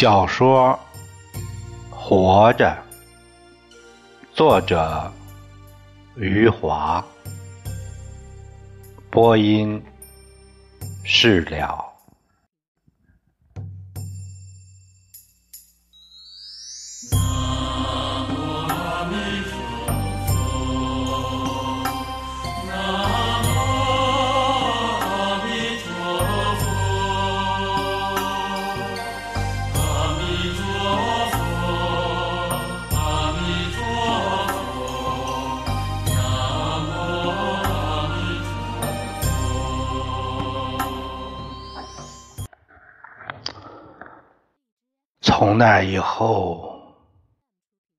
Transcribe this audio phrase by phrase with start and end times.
[0.00, 0.80] 小说
[1.94, 2.74] 《活着》，
[4.32, 5.12] 作者
[6.16, 7.04] 余华，
[9.10, 9.84] 播音
[11.04, 11.89] 释了。
[45.60, 46.96] 那以后，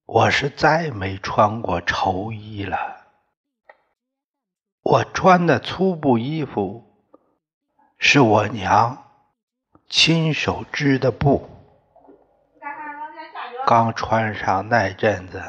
[0.04, 3.06] 我是再没穿过绸衣了。
[4.82, 6.84] 我穿的粗布衣服，
[7.98, 9.12] 是我娘
[9.88, 11.48] 亲手织的布。
[13.64, 15.40] 刚穿上那阵子，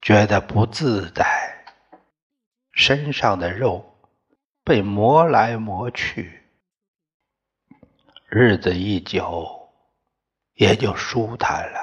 [0.00, 1.26] 觉得不自在，
[2.70, 3.96] 身上的肉
[4.62, 6.44] 被磨来磨去，
[8.28, 9.53] 日子一久。
[10.54, 11.78] 也就舒坦了。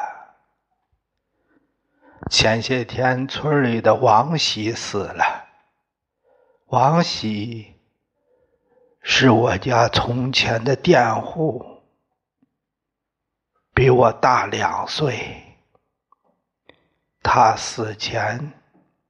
[2.30, 5.48] 前些天村里的王喜死了。
[6.68, 7.76] 王喜
[9.02, 11.82] 是我家从前的佃户，
[13.74, 15.58] 比我大两岁。
[17.22, 18.54] 他死前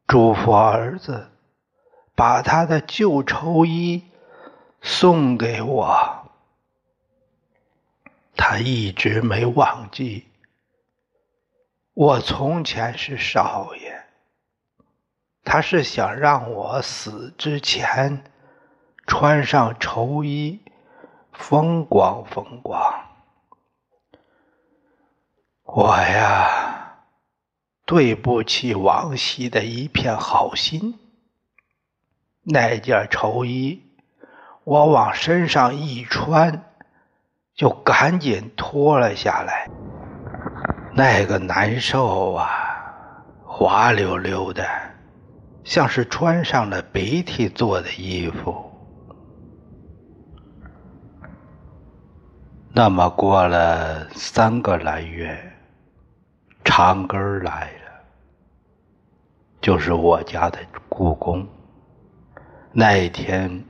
[0.07, 1.29] 嘱咐儿子，
[2.15, 4.03] 把他的旧绸衣
[4.81, 6.10] 送给我。
[8.36, 10.28] 他一直没忘记，
[11.94, 14.03] 我从前是少爷。
[15.44, 18.24] 他是想让我死之前
[19.08, 20.62] 穿上绸衣，
[21.34, 23.08] 风光风光。
[25.63, 27.06] 我呀，
[27.86, 31.00] 对不起王熙的一片好心。
[32.44, 33.81] 那件绸衣，
[34.63, 36.70] 我往身上一穿。
[37.61, 39.69] 就赶紧脱了下来，
[40.95, 42.49] 那个难受啊，
[43.45, 44.66] 滑溜溜的，
[45.63, 48.67] 像是穿上了鼻涕做的衣服。
[52.73, 55.39] 那么过了三个来月，
[56.63, 57.91] 长根来了，
[59.61, 60.57] 就是我家的
[60.89, 61.47] 故宫。
[62.71, 63.63] 那一天，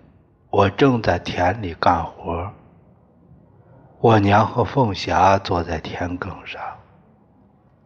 [0.50, 2.50] 我正在田里干活。
[4.01, 6.59] 我娘和凤霞坐在田埂上，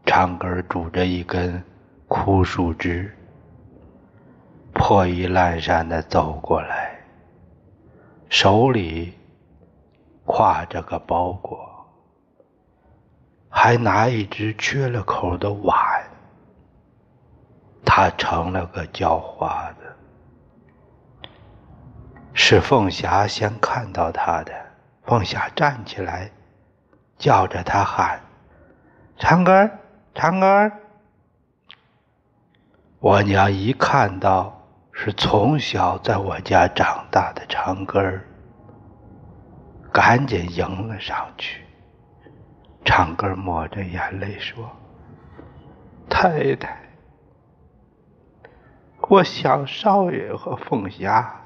[0.06, 1.62] 长根拄着一根
[2.08, 3.14] 枯树枝，
[4.72, 6.98] 破衣烂衫的走过来，
[8.30, 9.14] 手里
[10.26, 11.86] 挎着个包裹，
[13.50, 15.76] 还拿一只缺了口的碗。
[17.84, 21.30] 他成了个叫花子，
[22.34, 24.65] 是凤霞先看到他的。
[25.06, 26.32] 凤霞站起来，
[27.18, 28.20] 叫着他喊
[29.18, 29.80] ：“长根儿，
[30.16, 30.72] 长根！”
[33.00, 38.20] 我娘一看到是从小在我家长大的长根，
[39.94, 41.64] 赶紧迎了上去。
[42.84, 44.72] 长根抹着眼泪说
[46.10, 46.80] ：“太太，
[49.02, 51.42] 我想少爷和凤霞，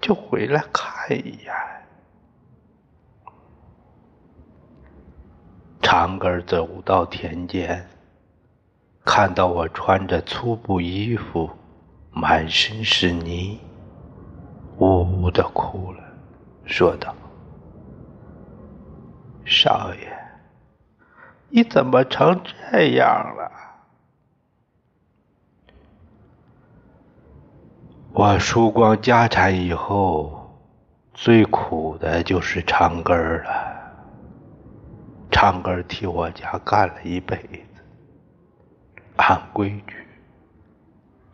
[0.00, 1.52] 就回来看一眼。”
[5.90, 7.84] 长根走到田间，
[9.04, 11.50] 看到我穿着粗布衣服，
[12.12, 13.58] 满身是泥，
[14.78, 15.98] 呜呜的哭了，
[16.64, 17.12] 说道
[19.44, 20.16] ：“少爷，
[21.48, 22.40] 你怎么成
[22.70, 23.50] 这样了？”
[28.14, 30.56] 我输光家产以后，
[31.12, 33.69] 最苦的就是长根儿了。
[35.30, 37.82] 长根替我家干了一辈子，
[39.16, 40.06] 按规矩，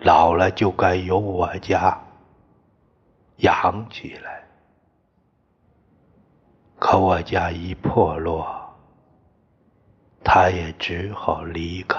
[0.01, 1.99] 老了就该由我家
[3.39, 4.45] 养起来。
[6.79, 8.47] 可我家一破落，
[10.23, 11.99] 他也只好离开，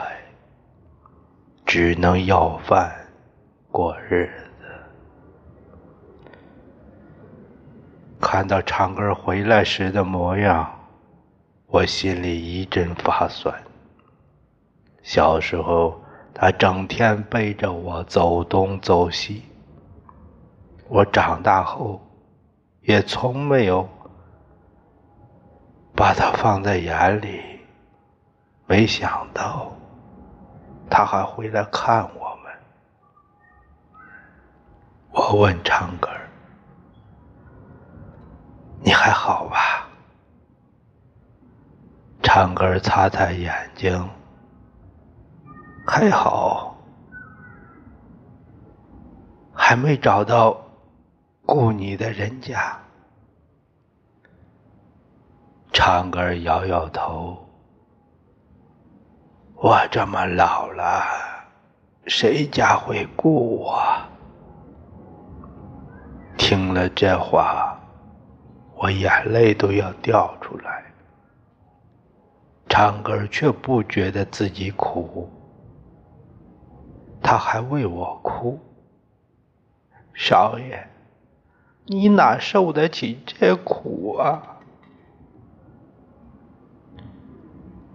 [1.66, 2.96] 只能要饭
[3.72, 4.28] 过日
[4.60, 4.66] 子。
[8.22, 10.77] 看到长根回来时的模样。
[11.70, 13.54] 我心里一阵发酸。
[15.04, 16.02] 小时候，
[16.34, 19.44] 他整天背着我走东走西。
[20.88, 22.02] 我长大后，
[22.84, 23.88] 也从没有
[25.94, 27.60] 把他放在眼里，
[28.66, 29.70] 没想到
[30.90, 32.54] 他还回来看我们。
[35.12, 36.10] 我问长根
[38.82, 39.58] ：“你还好吧？”
[42.38, 44.08] 长根擦擦眼睛
[45.88, 46.78] ：“还好，
[49.56, 50.56] 还没找到
[51.48, 52.78] 雇你的人家。”
[55.74, 57.44] 长根摇摇头
[59.58, 61.02] ：“我这么老了，
[62.06, 63.84] 谁家会顾我？”
[66.38, 67.76] 听了这话，
[68.76, 70.84] 我眼泪都要掉出来。
[72.70, 75.30] 长根却不觉得自己苦，
[77.22, 78.60] 他还为我哭。
[80.14, 80.88] 少爷，
[81.86, 84.42] 你哪受得起这苦啊？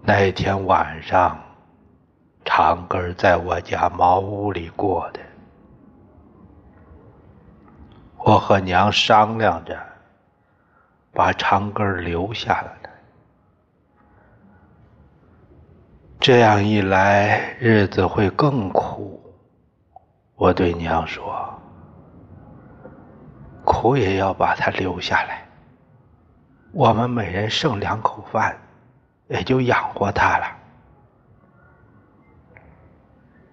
[0.02, 1.38] 那天晚上，
[2.44, 5.20] 长根在我家茅屋里过的。
[8.18, 9.78] 我和娘商量着，
[11.12, 12.81] 把长根留下来。
[16.22, 19.20] 这样一来，日子会更苦。
[20.36, 21.52] 我对娘说
[23.66, 25.44] ：“苦也要把它留下来，
[26.70, 28.56] 我们每人剩两口饭。”
[29.26, 30.46] 也就养活他了。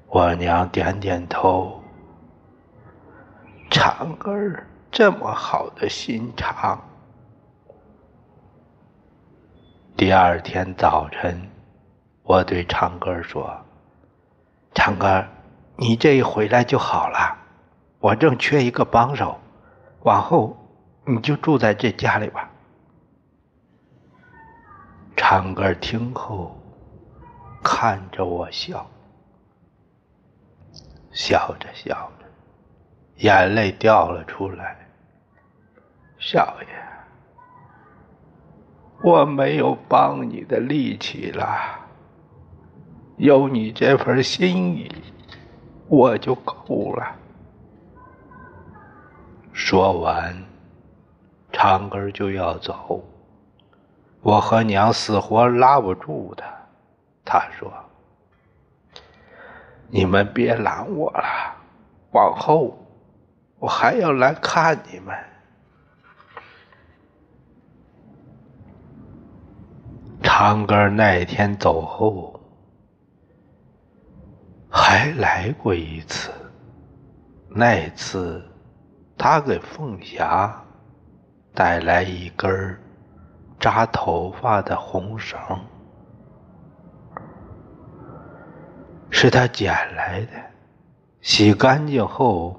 [0.07, 1.81] 我娘点点头。
[3.71, 6.79] 长根儿这么好的心肠。
[9.95, 11.48] 第二天早晨，
[12.29, 13.59] 我对长歌说
[14.75, 15.25] ：“长歌，
[15.77, 17.35] 你这一回来就好了。
[17.97, 19.39] 我正缺一个帮手，
[20.03, 20.55] 往后
[21.05, 22.47] 你就住在这家里吧。”
[25.17, 26.55] 长歌听后，
[27.63, 28.85] 看着我笑，
[31.09, 32.25] 笑着笑着，
[33.15, 34.77] 眼泪掉了出来。
[36.19, 36.67] 少爷，
[39.01, 41.78] 我没有帮你的力气了，
[43.19, 44.89] 有你这份心意，
[45.89, 47.17] 我就够了。
[49.51, 50.33] 说完，
[51.51, 53.03] 长根就要走。
[54.21, 56.45] 我和娘死活拉不住他，
[57.25, 57.69] 他说
[59.91, 61.25] ：“你们别拦我了，
[62.11, 62.73] 往后
[63.57, 65.13] 我还要来看你们。”
[70.23, 72.38] 长根那天走后，
[74.69, 76.31] 还来过一次，
[77.49, 78.43] 那次
[79.17, 80.63] 他给凤霞
[81.53, 82.79] 带来一根。
[83.59, 85.37] 扎头发的红绳，
[89.09, 90.31] 是他捡来的，
[91.19, 92.57] 洗干净后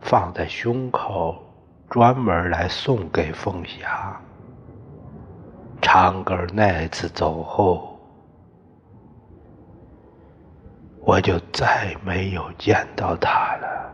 [0.00, 1.36] 放在胸口，
[1.90, 4.18] 专门来送给凤霞。
[5.82, 7.95] 长根那次走后，
[11.06, 13.92] 我就再没有见到他了。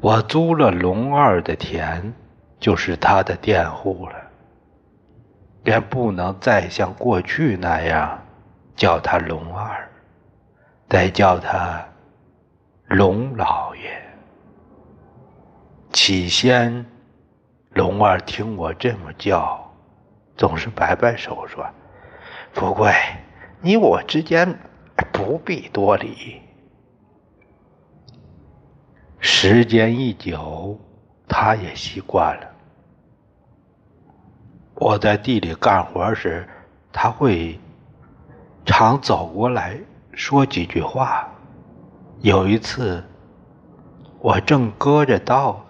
[0.00, 2.12] 我租了龙二的田，
[2.60, 4.14] 就是他的佃户了，
[5.64, 8.22] 便不能再像过去那样
[8.76, 9.90] 叫他龙二，
[10.86, 11.84] 得叫他
[12.86, 14.00] 龙老爷。
[15.92, 16.86] 起先，
[17.70, 19.60] 龙二听我这么叫，
[20.36, 21.66] 总是摆摆手说
[22.56, 22.90] ：“富贵，
[23.60, 24.58] 你我之间
[25.12, 26.40] 不必多礼。”
[29.20, 30.80] 时间一久，
[31.28, 32.50] 他也习惯了。
[34.74, 36.48] 我在地里干活时，
[36.90, 37.60] 他会
[38.64, 39.78] 常走过来
[40.12, 41.28] 说几句话。
[42.20, 43.04] 有一次，
[44.18, 45.62] 我正割着稻，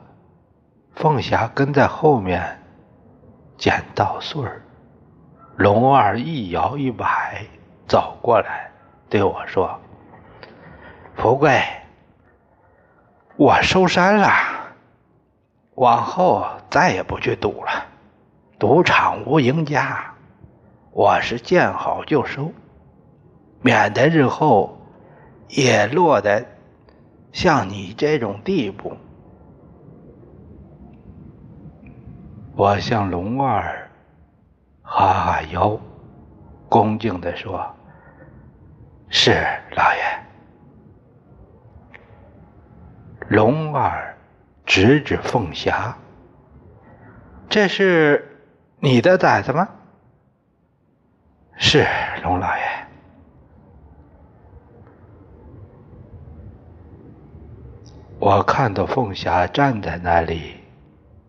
[0.95, 2.62] 凤霞跟在后面
[3.59, 4.62] 捡稻穗儿，
[5.56, 7.44] 龙二一摇一摆
[7.88, 8.70] 走过来，
[9.08, 9.80] 对我说
[11.16, 11.60] ：“富贵。”
[13.38, 14.28] 我收山了，
[15.75, 17.86] 往后再也不去赌了。
[18.58, 20.14] 赌场无赢家，
[20.90, 22.50] 我是见好就收，
[23.60, 24.78] 免得日后
[25.48, 26.46] 也落得
[27.32, 28.96] 像你这种地步。
[32.54, 33.86] 我向龙二
[34.88, 35.78] 哈哈腰，
[36.69, 37.75] 恭敬地说
[39.11, 39.33] ：“是
[39.73, 40.00] 老爷。”
[43.28, 44.16] 龙儿
[44.64, 45.97] 指指凤霞，
[47.49, 48.40] 这是
[48.78, 49.69] 你的崽子吗？
[51.57, 51.85] 是
[52.23, 52.62] 龙老爷。
[58.21, 60.61] 我看到凤霞站在那里，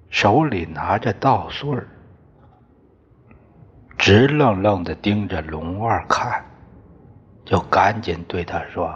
[0.10, 1.88] 手里拿着稻穗儿，
[4.08, 6.42] 直愣愣的盯着龙二看，
[7.44, 8.90] 就赶紧对他说：“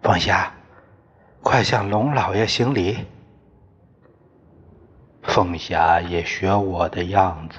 [0.00, 0.52] 凤霞，
[1.42, 3.04] 快向龙老爷行礼。”
[5.26, 7.58] 凤霞也学我的样子，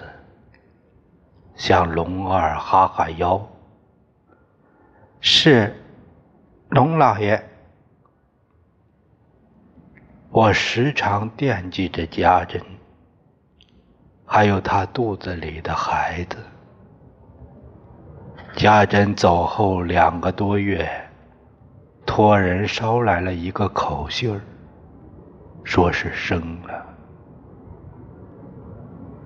[1.56, 3.46] 向龙二哈哈腰。
[5.20, 5.76] 是，
[6.70, 7.46] 龙老爷。
[10.30, 12.64] 我时常惦记着家珍，
[14.34, 16.38] 还有她肚子里的孩子。
[18.56, 20.90] 家珍走后两个多月，
[22.06, 24.40] 托人捎来了一个口信儿，
[25.66, 26.86] 说是生了。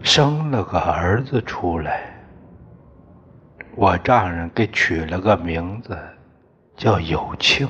[0.01, 2.01] 生了个儿子出来，
[3.75, 5.95] 我丈人给取了个名字，
[6.75, 7.67] 叫有庆。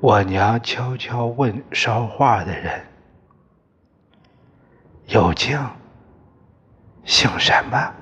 [0.00, 2.78] 我娘悄悄问捎话的人
[5.08, 5.58] ：“有庆，
[7.04, 7.94] 姓什么？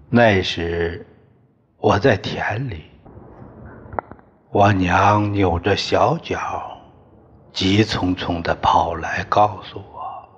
[0.08, 1.04] 那时
[1.78, 2.84] 我在田里。
[4.50, 6.78] 我娘扭着小脚，
[7.52, 10.28] 急匆匆的跑来告诉我。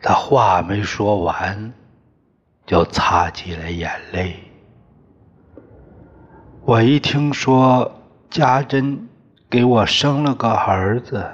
[0.00, 1.72] 她话没说完，
[2.64, 4.36] 就擦起了眼泪。
[6.64, 7.90] 我一听说
[8.32, 9.08] 家珍
[9.48, 11.24] 给我生了个儿子，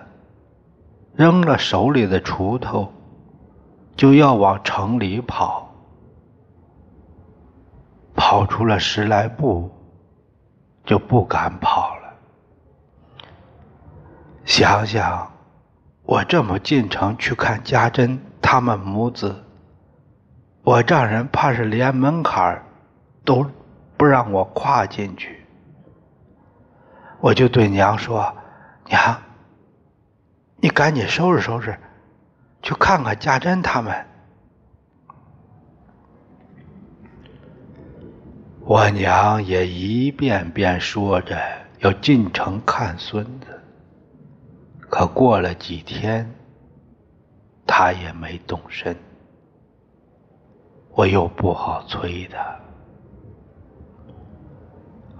[1.14, 2.93] 扔了手里的锄头，
[3.97, 5.73] 就要往城里跑，
[8.14, 9.73] 跑出了十来步。
[10.85, 12.14] 就不敢跑了。
[14.47, 15.31] 想想，
[16.02, 19.45] 我这么进城去看家珍他们母子，
[20.62, 22.64] 我丈人怕是连门槛
[23.23, 23.45] 都
[23.99, 25.45] 不让我跨进去。
[27.21, 28.37] 我就对娘说
[28.87, 29.21] ：“娘，
[30.57, 31.77] 你赶紧收拾收拾，
[32.63, 34.07] 去看看家珍他们。”
[38.63, 41.41] 我娘也一遍遍说着
[41.79, 43.47] 要进城看孙子，
[44.91, 46.31] 可过了几天，
[47.67, 48.95] 她也没动身。
[50.91, 52.68] 我又不好催她。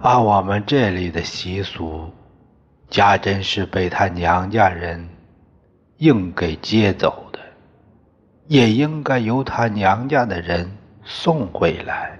[0.01, 2.09] 按我们这里的习俗，
[2.89, 5.09] 家珍是被她娘家人
[5.97, 7.39] 硬给接走的，
[8.47, 10.71] 也应该由她娘家的人
[11.03, 12.17] 送回来。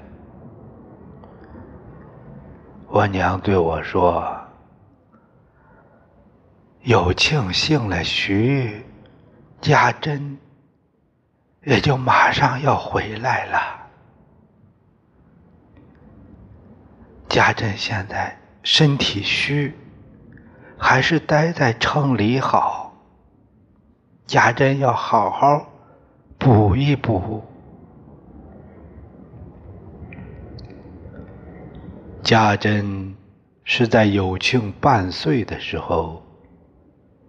[2.90, 4.30] 我娘对我说
[6.84, 8.84] ：“有庆姓了徐，
[9.62, 10.38] 家珍
[11.64, 13.79] 也就马上要回来了。
[17.30, 19.76] 家珍现在身体虚，
[20.78, 22.92] 还是待在城里好。
[24.26, 25.68] 家珍要好好
[26.40, 27.42] 补一补。”
[32.24, 33.16] 家珍
[33.64, 36.22] 是在有庆半岁的时候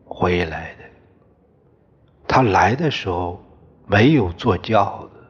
[0.05, 0.85] 回来的。
[2.27, 3.41] 他来的时候
[3.87, 5.21] 没有坐轿子，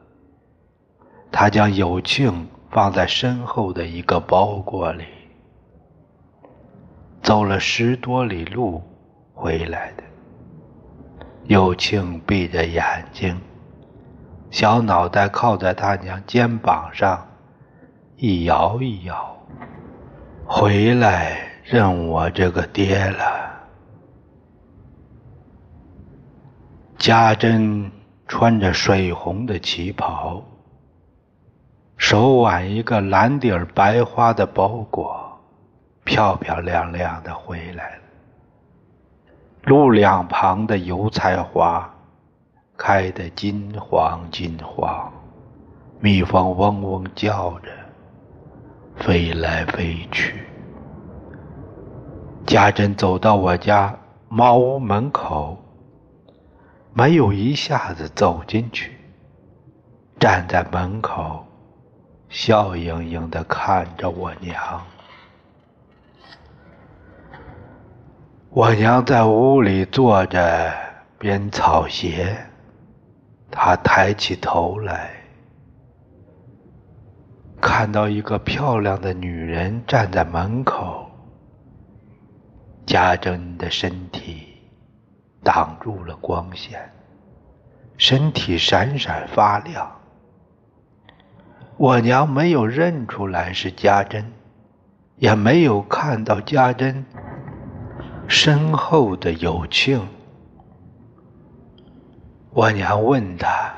[1.31, 5.03] 他将有庆放在身后的一个包裹里，
[7.21, 8.81] 走了十多里路
[9.33, 10.03] 回来的。
[11.45, 13.37] 有庆闭着眼睛，
[14.49, 17.27] 小脑袋靠在他娘肩膀上，
[18.15, 19.37] 一摇一摇。
[20.45, 23.51] 回来认我这个爹了。
[26.97, 27.91] 家珍
[28.27, 30.41] 穿着水红的旗袍，
[32.01, 35.39] 手挽一个蓝底儿白花的包裹，
[36.03, 38.01] 漂漂亮亮的回来了。
[39.65, 41.87] 路两旁的油菜花
[42.75, 45.13] 开得金黄金黄，
[45.99, 47.69] 蜜蜂嗡嗡叫着。
[48.95, 50.43] 飞来飞去，
[52.47, 53.95] 家珍走到我家
[54.27, 55.55] 茅屋门口，
[56.93, 58.91] 没有一下子走进去，
[60.19, 61.45] 站在门口，
[62.31, 64.81] 笑盈盈的看着我娘。
[68.49, 70.73] 我娘在屋里坐着
[71.19, 72.35] 编草鞋，
[73.51, 75.11] 她抬起头来。
[77.59, 81.11] 看到一个漂亮的女人站在门口，
[82.85, 84.57] 家珍的身体
[85.43, 86.91] 挡住了光线，
[87.97, 90.00] 身体闪闪发亮。
[91.81, 94.23] 我娘没有认出来是家珍，
[95.15, 97.03] 也没有看到家珍
[98.27, 100.07] 身后的有庆。
[102.51, 103.73] 我娘问他：“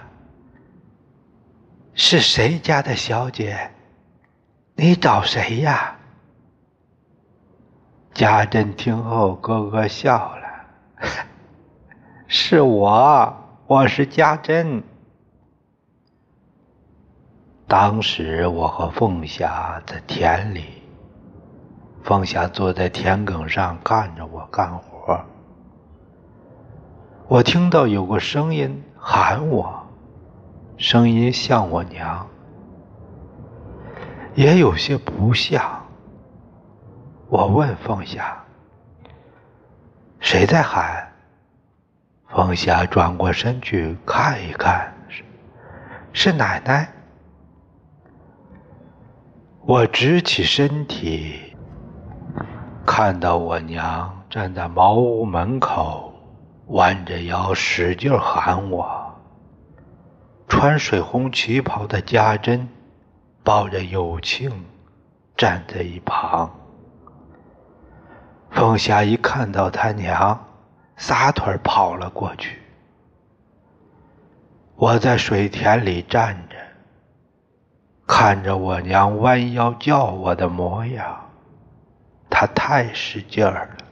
[1.95, 3.71] 是谁家的小姐？
[4.75, 5.95] 你找谁呀？”
[8.13, 10.43] 家珍听后咯咯笑了
[12.27, 13.33] ：“是我，
[13.65, 14.83] 我是家珍。”
[17.67, 20.83] 当时我和凤霞在田里，
[22.03, 25.19] 凤霞坐在田埂上看着我干活。
[27.27, 29.87] 我听到有个声音喊我，
[30.77, 32.27] 声音像我娘，
[34.35, 35.81] 也有些不像。
[37.29, 38.37] 我问凤霞
[40.19, 41.11] ：“谁在喊？”
[42.29, 45.23] 凤霞转过身去看一看，是
[46.11, 46.87] 是奶奶。
[49.65, 51.55] 我直起身体，
[52.85, 56.13] 看到我娘站在茅屋门口，
[56.67, 59.15] 弯着腰使劲喊我。
[60.49, 62.67] 穿水红旗袍的家珍
[63.41, 64.51] 抱着有庆
[65.37, 66.53] 站在一旁。
[68.51, 70.45] 凤霞一看到他娘，
[70.97, 72.59] 撒腿跑了过去。
[74.75, 76.57] 我在水田里站着。
[78.05, 81.29] 看着我娘弯腰叫我的模样，
[82.29, 83.85] 她太使劲儿了，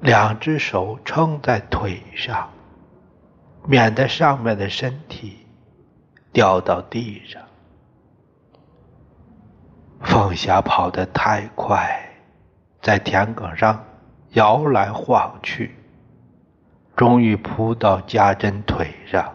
[0.00, 2.50] 两只手撑在腿上，
[3.66, 5.46] 免得上面的身体
[6.32, 7.42] 掉到地上。
[10.00, 12.00] 凤霞跑得太快，
[12.82, 13.84] 在田埂上
[14.32, 15.74] 摇来晃去，
[16.94, 19.34] 终于扑到家珍腿上，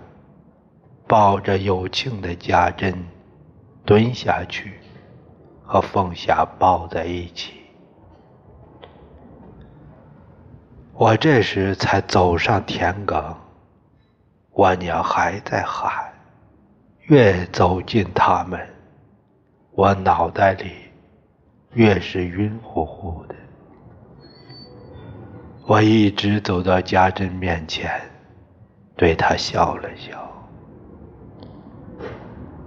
[1.08, 3.06] 抱着有庆的家珍。
[3.86, 4.80] 蹲下去，
[5.66, 7.54] 和凤霞抱在一起。
[10.94, 13.36] 我这时才走上田埂，
[14.52, 16.14] 我娘还在喊。
[17.08, 18.66] 越走近他们，
[19.72, 20.72] 我脑袋里
[21.74, 23.36] 越是晕乎乎的。
[25.68, 27.92] 我一直走到家珍面前，
[28.96, 30.32] 对她笑了笑。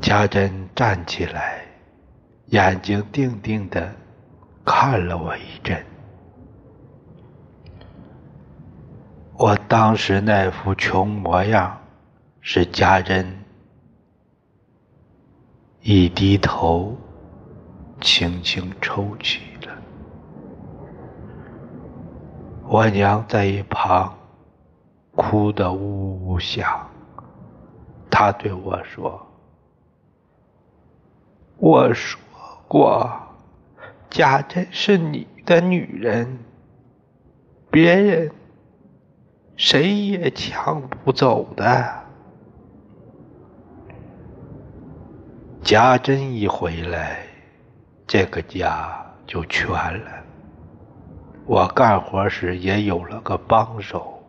[0.03, 1.65] 家珍站起来，
[2.49, 3.91] 眼睛定定的
[4.63, 5.83] 看了我一阵。
[9.39, 11.81] 我当时那副穷模样，
[12.43, 13.27] 是家珍
[15.81, 16.95] 一低头，
[18.03, 19.75] 轻轻抽泣了。
[22.69, 24.15] 我娘在一旁
[25.15, 26.87] 哭得呜呜响，
[28.11, 29.26] 她对我说。
[31.59, 32.21] 我说
[32.69, 33.11] 过，
[34.11, 36.39] 家珍是你的女人，
[37.71, 38.31] 别人
[39.57, 42.05] 谁也抢不走的。
[45.63, 47.21] 家珍一回来，
[48.07, 50.11] 这个家就全了。
[51.47, 54.23] 我干活时也有了个帮手，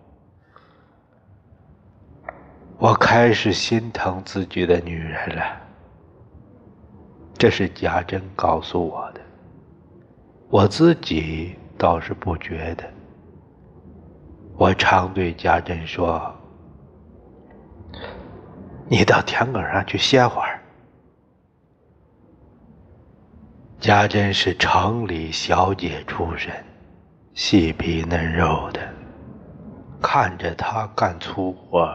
[2.77, 5.66] 我开始心疼自己的女人了。
[7.37, 9.21] 这是家珍告诉我的，
[10.49, 12.83] 我自己倒是不觉得。
[14.57, 16.33] 我常对家珍说
[18.89, 20.59] ：“你到田埂上去歇会儿。”
[23.79, 26.51] 家珍是城里小姐出身，
[27.35, 28.81] 细皮嫩肉的，
[30.01, 31.87] 看着她干粗活，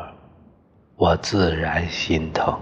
[0.94, 2.56] 我自然心疼。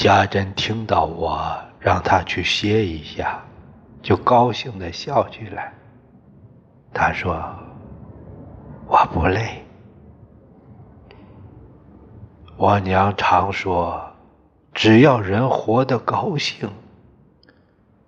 [0.00, 3.38] 家珍听到我让他去歇一下，
[4.00, 5.74] 就高兴的笑起来。
[6.90, 7.38] 他说
[8.88, 9.62] ：“我不累。”
[12.56, 14.02] 我娘常说
[14.72, 16.70] ：“只要人活得高兴，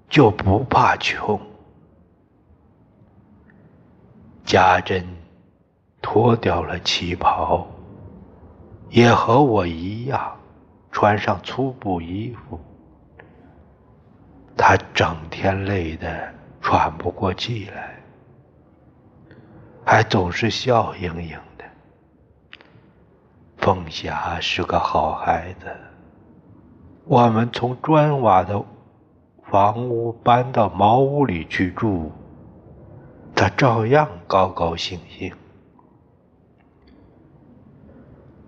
[0.08, 1.38] 就不怕穷。”
[4.46, 5.06] 家珍
[6.00, 7.66] 脱掉了旗袍，
[8.88, 10.38] 也和我一样。
[10.92, 12.60] 穿上粗布衣服，
[14.56, 17.98] 他整天累得喘不过气来，
[19.84, 21.64] 还总是笑盈盈的。
[23.56, 25.66] 凤霞是个好孩子，
[27.04, 28.62] 我们从砖瓦的
[29.50, 32.12] 房屋搬到茅屋里去住，
[33.34, 35.32] 他照样高高兴兴。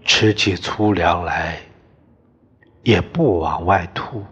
[0.05, 1.59] 吃起粗粮来，
[2.85, 4.23] 也不往外吐。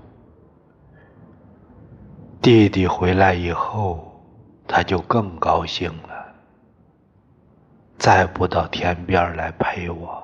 [2.41, 4.23] 弟弟回来以后，
[4.69, 6.35] 他就更高兴了，
[7.99, 10.23] 再不到田边来陪我。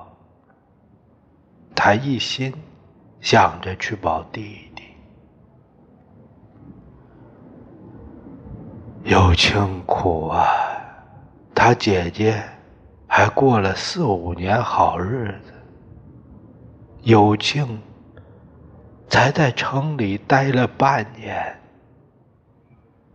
[1.75, 2.53] 他一心
[3.19, 4.83] 想着去抱弟弟，
[9.03, 10.45] 有清苦啊！
[11.53, 12.41] 他姐姐。
[13.11, 15.51] 还过了四五年好日子，
[17.01, 17.81] 有庆
[19.09, 21.59] 才在城里待了半年，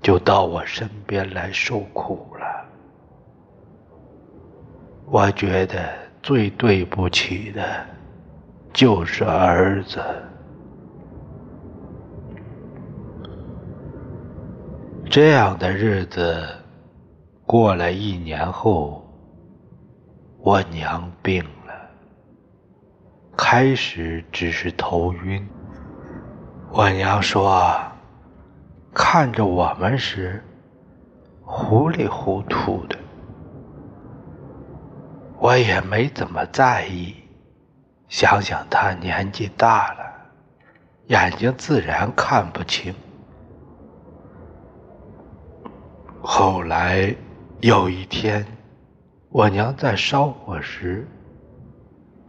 [0.02, 2.44] 就到我身边来受苦了。
[5.06, 7.62] 我觉得最对不起的，
[8.72, 10.02] 就是儿子。
[15.08, 16.44] 这样的日子
[17.46, 19.00] 过了一年后。
[20.40, 21.72] 我娘病了，
[23.34, 25.42] 开始只是头晕。
[26.76, 27.72] 我娘说，
[28.92, 30.42] 看着我们时
[31.44, 32.98] 糊里糊涂的，
[35.38, 37.14] 我也没怎么在意。
[38.08, 40.00] 想想她年纪大了，
[41.06, 42.92] 眼睛自然看不清。
[46.20, 47.14] 后来
[47.60, 48.44] 有一天。
[49.30, 51.08] 我娘在烧火时，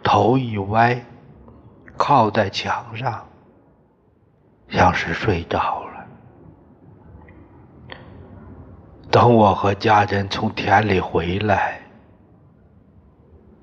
[0.03, 0.99] 头一歪，
[1.97, 3.23] 靠在墙上，
[4.75, 6.05] 像是睡着了。
[9.09, 11.79] 等我和家珍从田里回来，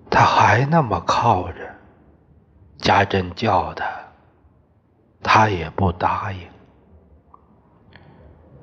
[0.09, 1.70] 他还那么靠着。
[2.79, 3.85] 家珍叫他，
[5.22, 6.48] 他也不答应，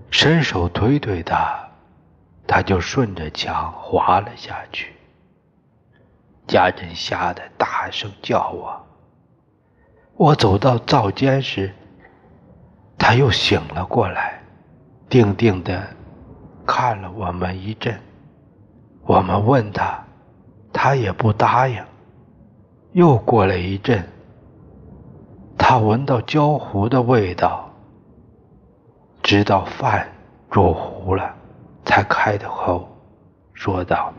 [0.09, 1.67] 伸手推推他。
[2.47, 4.95] 他就顺着墙滑了下去。
[6.47, 8.88] 家珍吓得大声叫我。
[10.15, 11.75] 我走到灶间时，
[12.99, 14.39] 他又醒了过来，
[15.09, 15.81] 定定的
[16.67, 17.99] 看了我们一阵。
[19.03, 20.03] 我们问他，
[20.71, 21.83] 他也不答应。
[22.91, 24.07] 又过了一阵，
[25.57, 27.71] 他闻到焦糊的味道，
[29.23, 30.07] 知道饭
[30.51, 31.33] 煮糊了。
[31.85, 32.88] 才开口，
[33.53, 34.13] 说道：“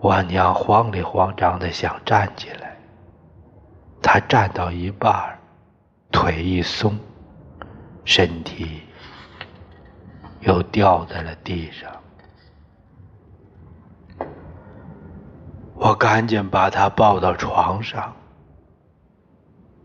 [0.00, 2.65] 我娘慌里慌张的想站起来，
[4.08, 5.36] 他站到一半，
[6.12, 6.96] 腿一松，
[8.04, 8.82] 身体
[10.42, 11.90] 又掉在了地上。
[15.74, 18.14] 我赶紧把他抱到床上。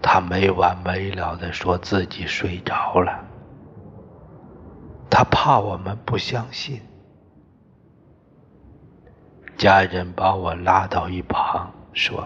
[0.04, 3.26] 他没完没了的说自己睡着了，
[5.10, 6.80] 他怕我们不相信。
[9.58, 12.24] 家人把我拉到一旁，说：“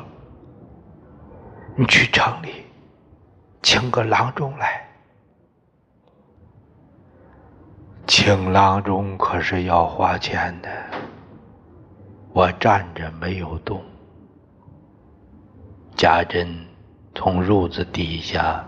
[1.77, 2.65] 你去城里
[3.61, 4.88] 请个郎中来，
[8.07, 10.69] 请郎中可是要花钱的。”
[12.31, 13.81] 我站着没有动，
[15.97, 16.65] 贾珍。
[17.17, 18.61] 从褥子底下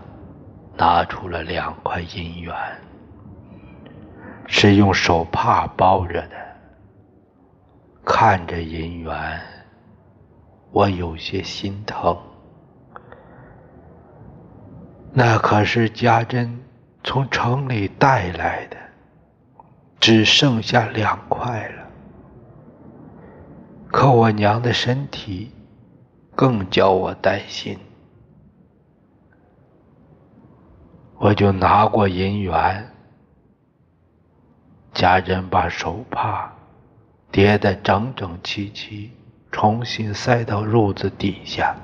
[0.74, 2.54] 拿出了两块银元，
[4.46, 6.36] 是用手帕包着的。
[8.06, 9.38] 看着银元，
[10.70, 12.16] 我有些心疼。
[15.12, 16.60] 那可是家珍
[17.02, 18.76] 从城里带来的，
[19.98, 21.90] 只剩下两块了。
[23.88, 25.50] 可我娘的身体
[26.36, 27.78] 更叫我担心。
[31.16, 32.92] 我就拿过银元，
[34.92, 36.52] 家珍把手帕
[37.32, 39.10] 叠得整整齐齐，
[39.50, 41.74] 重新塞到褥子底下，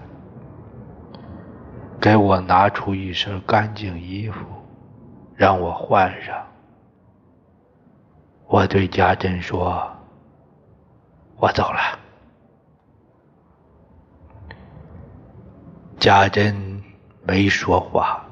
[2.05, 4.45] 给我拿出一身干净衣服，
[5.35, 6.47] 让我换上。
[8.47, 9.91] 我对家珍说
[11.41, 11.99] ：“我走了。”
[15.99, 16.55] 家珍
[17.23, 18.23] 没说话。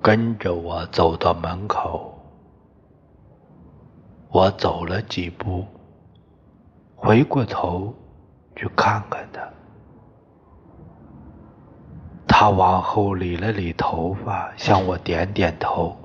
[0.00, 2.16] 跟着我走到门口，
[4.28, 5.66] 我走了几步，
[6.94, 7.92] 回过头
[8.54, 9.57] 去看看他。
[12.40, 15.98] 他往后理了理头发，向我点点头。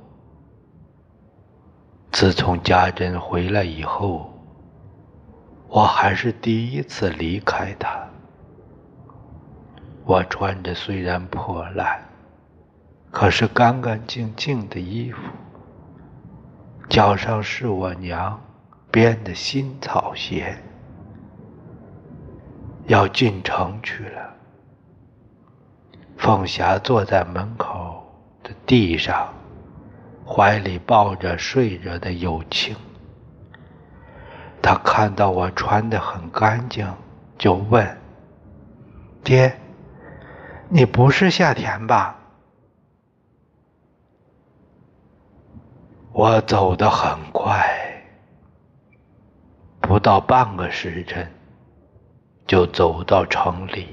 [2.11, 4.33] 自从家珍回来以后，
[5.67, 8.03] 我还是第一次离开他。
[10.05, 12.03] 我穿着虽然破烂，
[13.11, 15.19] 可是干干净净的衣服，
[16.89, 18.41] 脚上是我娘
[18.89, 20.57] 编的新草鞋，
[22.87, 24.33] 要进城去了。
[26.23, 28.01] 凤霞坐在门口
[28.43, 29.33] 的地上，
[30.25, 32.73] 怀里抱着睡着的有清。
[34.61, 36.87] 她看到我穿得很干净，
[37.37, 37.85] 就问
[39.21, 39.53] ：“爹。”
[40.71, 42.15] 你不是夏田吧？
[46.13, 47.69] 我走得很快，
[49.81, 51.29] 不到半个时辰，
[52.47, 53.89] 就走到城里。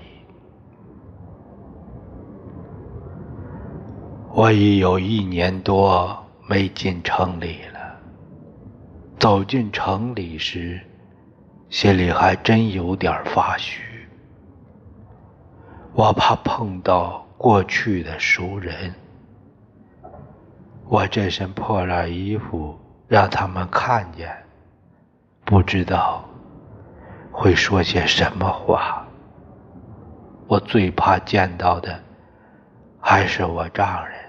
[4.32, 6.16] 我已有一年多
[6.48, 7.80] 没进城里了。
[9.18, 10.80] 走进城里时，
[11.68, 13.82] 心里还真有点发虚。
[15.92, 18.94] 我怕碰到过去的熟人，
[20.86, 24.32] 我这身破烂衣服让他们看见，
[25.44, 26.24] 不知道
[27.32, 29.04] 会说些什么话。
[30.46, 32.00] 我最怕见到的
[33.00, 34.19] 还是我丈人，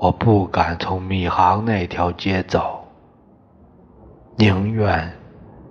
[0.00, 2.86] 我不敢从米行那条街走，
[4.36, 5.12] 宁愿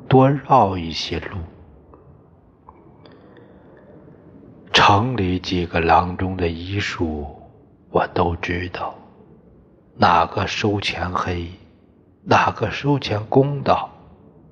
[0.10, 1.38] 多绕一些路。
[4.74, 7.26] 城里几个郎中的医术，
[7.90, 8.94] 我都知道。
[9.96, 11.50] 哪个收钱黑，
[12.24, 13.90] 哪个收钱公道，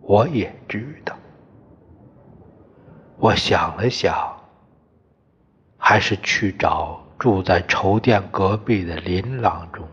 [0.02, 1.14] 我也知道。
[3.18, 4.16] 我想了想，
[5.78, 9.88] 还是去找住在绸店隔壁的林郎中。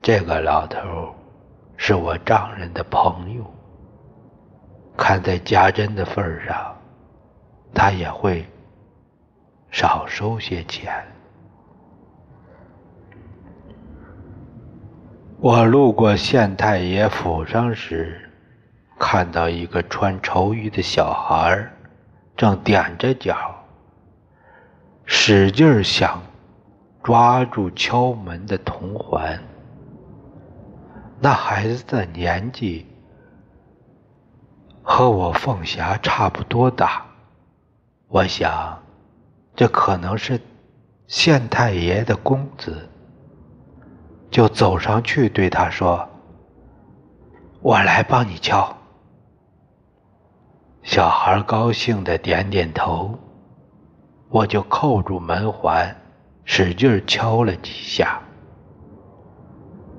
[0.00, 1.14] 这个老头
[1.76, 3.44] 是我丈人的朋友，
[4.96, 6.76] 看在家珍的份上，
[7.74, 8.46] 他也会。
[9.70, 10.90] 少收些钱。
[15.40, 18.30] 我路过县太爷府上时，
[18.98, 21.70] 看到一个穿绸衣的小孩
[22.34, 23.57] 正踮着脚，
[25.10, 26.22] 使劲想
[27.02, 29.42] 抓住敲门的铜环。
[31.18, 32.86] 那孩子的年纪
[34.82, 37.06] 和我凤霞差不多大，
[38.08, 38.78] 我想。
[39.56, 40.38] 这可能是
[41.06, 42.88] 县太爷的公子，
[44.30, 46.06] 就走上去对他说
[47.60, 48.76] ：“我来帮你敲。”
[50.84, 53.18] 小孩高兴的点点头，
[54.30, 55.96] 我就扣住门环，
[56.44, 58.20] 使劲敲了几下。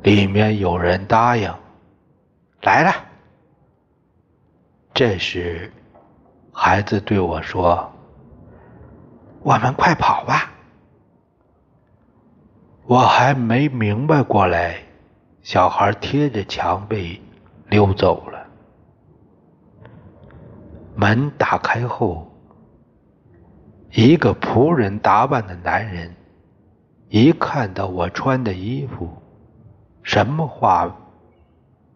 [0.04, 1.54] 里面有人答应
[2.62, 2.92] 来了。
[4.94, 5.72] 这时，
[6.54, 7.92] 孩子对我说。
[9.42, 10.52] 我们快跑吧！
[12.86, 14.76] 我还没明白过来，
[15.42, 17.22] 小孩贴着墙壁
[17.70, 18.46] 溜走了。
[20.96, 22.29] 门打开后，
[23.91, 26.15] 一个仆人打扮的男人，
[27.10, 29.10] 一看到我穿的衣服，
[30.04, 30.95] 什么话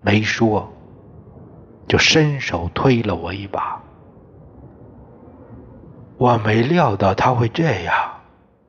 [0.02, 0.72] 没说，
[1.88, 3.82] 就伸手推了我一把。
[6.18, 7.94] 我没料到他会这样，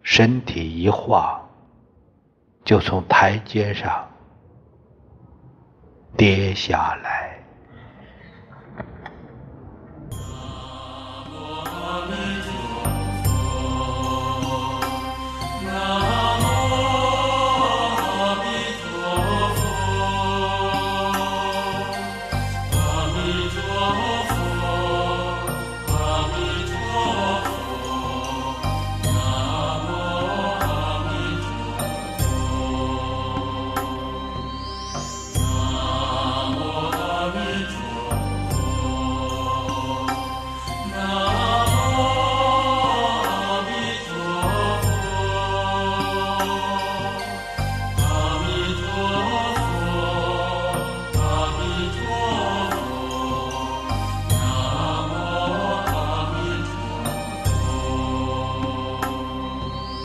[0.03, 1.41] 身体一晃，
[2.65, 4.07] 就从台阶上
[6.17, 7.44] 跌下来。